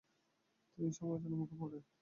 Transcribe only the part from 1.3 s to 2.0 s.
মুখে পড়েন।